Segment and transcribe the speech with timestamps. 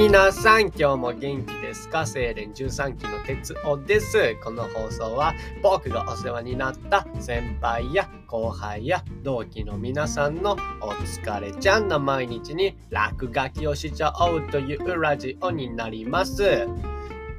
[0.00, 2.06] 皆さん今日も元気ですか？
[2.06, 4.36] 精錬13期の哲夫です。
[4.44, 16.68] この放送は僕がお世話になった先輩や後輩や同期の皆さんのお疲れちゃんな毎日に落書きをしちゃおうというラジオになります。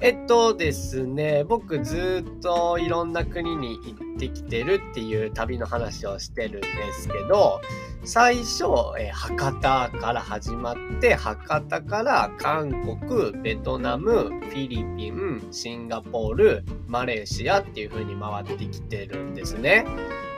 [0.00, 7.62] えっとですね、僕ずっといろんな国に行ってきてるっていう旅の話をしてるんですけど、
[8.04, 8.64] 最初、
[9.00, 19.86] え博多から始まって、博多から韓国、ベトナム、フィリピン、シンガポール、マレーシアっていう風に回ってきてるんですね。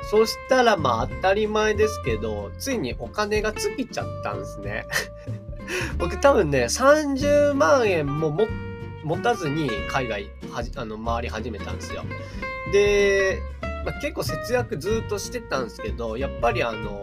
[0.08, 4.86] そしたらまあ当たり前ですけど、ついにお金が尽きちゃったんですね。
[5.98, 8.67] 僕多分ね、30万円も持って
[9.08, 12.04] 持たずに海外はじあの回り始めたんですよ。
[12.72, 13.40] で、
[13.86, 17.02] まあ、結構節約ずっとしてたんですけどやっぱりあの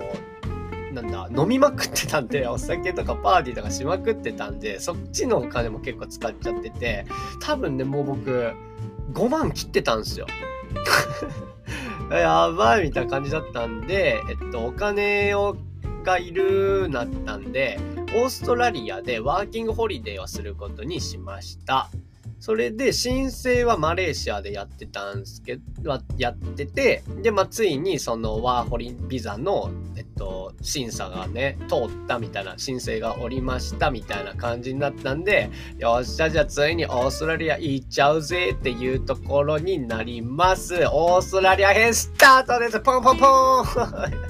[0.94, 7.06] なんだ飲みまくってたんで お酒とかパーティーとかしまくってたんでそっちのお金も結構使っちゃってて
[7.42, 8.52] 多分ねもう僕
[9.12, 10.28] 5万切ってたんですよ。
[12.12, 15.58] やばいみたいな感じだったんで、えっと、お金を
[16.04, 17.80] がいるなったんで、
[18.16, 21.90] オーストラリアでワーキングホリデーをすることにしました。
[22.40, 40.76] それで申請はマレーシアでやってたんですけど、やってて、で、まあ、ついにそのワーホリビザの、えっと、審査がね、通ったみたいな、申請がおりましたみたいな感じになったんで、よっしゃ、じゃあついにオーストラリア行っちゃうぜっていうところになります。
[40.92, 44.25] オーストラリア編スタートですポンポンポン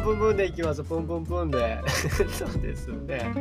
[0.00, 0.82] プンプンでいきます。
[0.82, 1.80] プンプンプンで。
[2.32, 3.32] そうですね。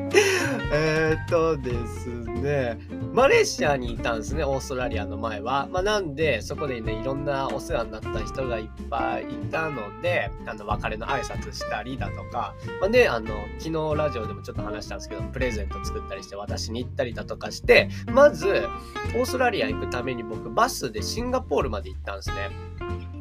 [0.71, 2.79] え、っとですね。
[3.13, 5.67] マレーシアにいたんですね、オーストラリアの前は。
[5.71, 18.67] まあ、なんで、そこでね、いろんなお世話になった人がいっぱいいたので、あの、別れの挨拶したりだとか、まあね、あの、昨日ラジオでもちょっと話したんですけど、プレゼント作ったりして私に行ったりだとかして、まず、
[19.16, 22.50] オーストラリア行くために僕、バスでシンガポールまで行ったんですね。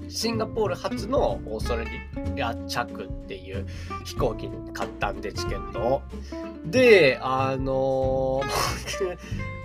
[0.08, 3.66] シンガポール初のオーストラリア着っていう
[4.04, 6.02] 飛行機に買ったんで、チケットを。
[6.64, 9.18] で、あのー、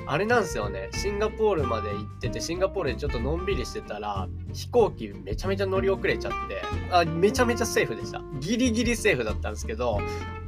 [0.06, 0.90] あれなんですよね。
[0.94, 6.62] シンガポールまで行ってて、シンガポールでちょっとのんびりしてたら、飛行機めちゃめちゃ乗り遅れちゃって、
[6.92, 8.22] あ、めちゃめちゃセーフでした。
[8.40, 10.00] ギリギリセーフだったんですけど、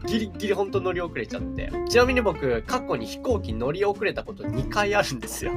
[0.06, 1.72] ギリギリほんと乗り遅れちゃって。
[1.88, 5.54] ちなみに僕、過去に飛行機乗り遅れたこと2回あるんですよ。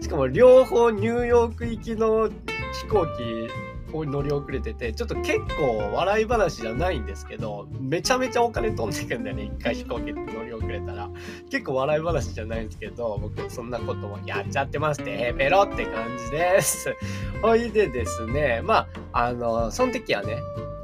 [0.00, 2.28] しかも両方ニューヨーク行きの
[2.74, 3.48] 飛行機
[3.96, 11.08] を乗り遅れてて、ちょっと結構笑い話じゃないんですけど、めちゃめちゃお金飛んでくんだよね、 一回飛行機乗り遅れたら。
[11.50, 16.94] 結構笑い話じゃないんですけど、僕そんなこともやっちゃってますって、ペロって感じです。
[17.40, 20.38] ほいでですね、まあ、あの、その時はね、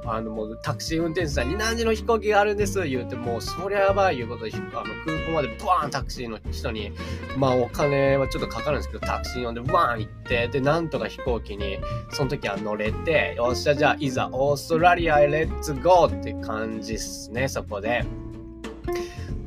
[0.04, 4.62] あの、もうタクシー運転手さんに何時の飛行機があるんです言うて、もうそりゃやばいいうことで、あの
[5.04, 6.92] 空港までバーンタクシーの人に、
[7.36, 11.78] まあお金はちょっとかかるんですけど、タクシー呼んでバーン行って、で、なんとか飛行機に、
[12.12, 18.04] その時は乗れて、よっしゃ、じゃあいざオーストラリアへレッツゴーって感じっすね、そこで。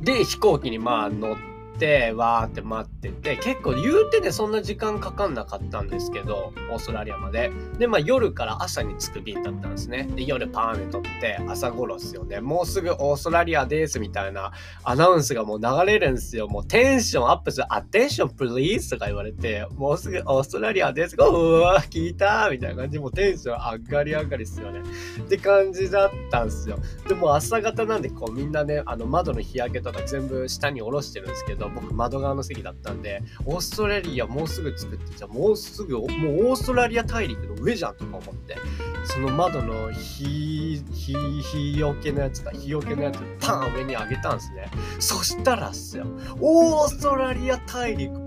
[0.02, 7.50] で、飛行機にまあ乗って、てわーって待ってて結構言うてねそんな時間かかんなかったんですけどオーストラリアまで。
[7.78, 10.04] でまあ夜から朝に着く便だったんですね。
[10.14, 12.40] で夜パーンで撮って朝頃っすよね。
[12.40, 14.52] もうすぐオーストラリアですみたいな
[14.82, 16.48] アナウンスがもう流れるんですよ。
[16.48, 17.66] もうテンションアップする。
[17.72, 21.16] アテンションプリーズとか言われてもうすぐオーストラリアです。
[21.18, 21.22] う
[21.60, 24.80] わー聞いたみたいな感じもうテンション上がり上がりっすよね。
[25.20, 26.78] って感じだったんですよ。
[27.08, 38.56] でも朝方なんでこうみんなねあの窓の日焼けとか全部下に下ろしてるんですけど僕窓側の席だったんで、オーストラリアもうすぐ着くって、じゃあもうすぐ、もうオーストラリア大陸の上じゃんとか思って、
[39.04, 44.70] その窓の日、日、日よけのやつか、日よけのやつパン上に上げたんですね。
[44.98, 46.06] そしたらっすよ、
[46.40, 48.20] オーストラリア大陸、ブ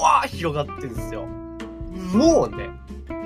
[0.00, 1.26] ワー広がってんすよ。
[2.12, 2.70] もうね、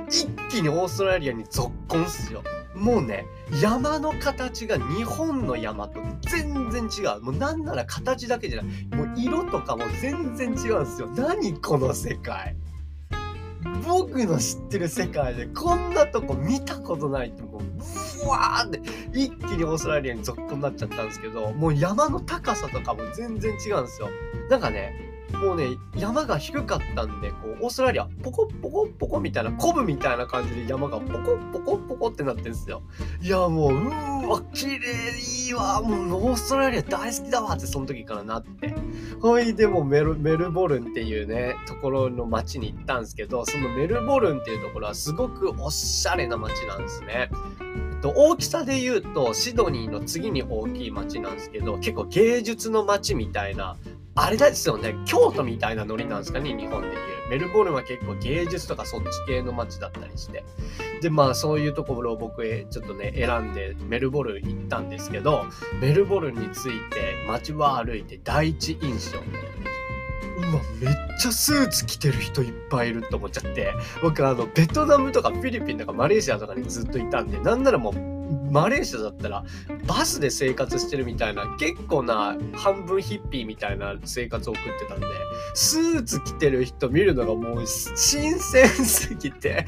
[0.09, 2.42] 一気にオーストラリアに続婚っすよ。
[2.77, 3.27] もうね、
[3.63, 7.23] 山の形が日本の山と全然違う。
[7.23, 8.97] もうなんなら形だけじゃない。
[8.97, 11.09] もう色とかも全然違うんですよ。
[11.17, 12.57] 何この世界。
[13.87, 18.81] 僕の知ってる世界でこんなとこ見たことないってもうブワーって
[19.13, 24.09] 一気にオーストラリアに続行になっちゃったんですけどもう山の高さとかも全然違うんですよ
[24.51, 32.83] なんかねもうね、山が低かったんで、こう、オーストラリア、ポコポコポコみたいな、コブみたいな感じで山がポコポコポコってなってるんですよ。
[33.21, 38.75] いや、もう、うーわ、綺麗いいわ、もう、オーストラリア大好きだわって、その時からなって。
[39.21, 47.31] ほいでもメル、メルボルンっていうね、ところの街に行ったんですけど、そのメルボルンっていうところはすごくおしゃれな街なんですね。
[48.01, 53.77] と、大きさで言うと、シドニーの次に大きい町なんですけど、結構芸術の街みたいな、
[54.18, 57.03] あれですよね、京都みたいなノリなんですかね、日本で言う。
[57.28, 60.42] メルボルンは結構芸術とかそっち系の街だったりして。
[61.03, 65.45] で、まあそういうところを僕ちょっとね、選んでメルボルン行ったんですけど、
[65.80, 69.18] メルボルンについて街は歩いて第一印象。
[69.18, 78.16] うわ、めっちゃスーツ着てる人いっぱいいると思っちゃって、僕あの、ベトナムとかフィリピンとかマレーシアとかにずっといたんで、なんならもう
[78.56, 79.44] マレーシアだったら
[79.86, 85.06] バスで生活してるみたいな結構な半分ヒッピーみたいな生活を送ってたんで
[85.53, 89.66] スーツ着てる人見るのがもう新鮮すぎて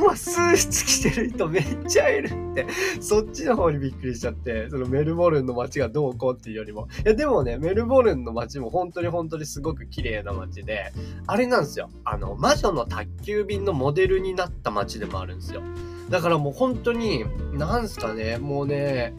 [0.00, 2.66] うわスーツ着てる人めっちゃいるって
[3.00, 6.88] そっちの方にびっくりしちゃってそのメルボルンの街がどうこうっていうよりも。
[7.04, 10.92] いやでもねメルボルンの街も本当に本当にすごく綺麗な街で
[11.28, 11.88] あれなんですよ。
[12.04, 15.62] あの魔女の宅急便のモデルになった街でもあるんですよ。
[16.10, 19.14] だからもう本当に、なんすかね、もうね、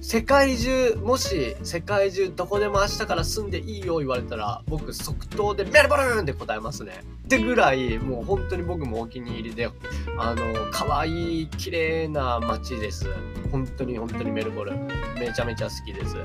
[0.00, 7.02] 世界中、もし世界中どこでも明日から住んでいいよ言われたら、僕即答でメルボルンって答えますね。
[7.24, 9.70] ってぐらい、もう本当に僕もお気に入りで、
[10.18, 13.06] あの、可愛い綺麗な街です。
[13.50, 14.88] 本当に本当にメルボルン。
[15.18, 16.16] めちゃめちゃ好きです。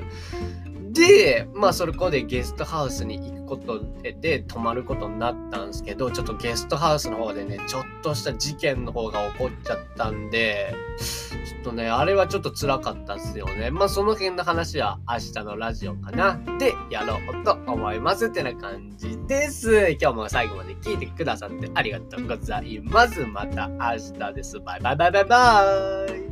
[1.00, 3.82] で、まあそれこでゲストハウスに行くこと
[4.22, 13.72] で泊まることになったんですけど、ちょっとゲストハウスの方でね、ちょっとした事件の方が起こっちゃったんで、ちょっとね、あれはちょっと辛かったっすよね。
[13.72, 19.98] まあその辺の話は明日のラジオかなでやろうと思いますってな感じです。
[20.00, 23.26] 今日も最後まで聞いてくださってありがとうございます。
[23.26, 23.78] また明
[24.20, 24.60] 日です。
[24.60, 26.29] バイバイバイバイバイ。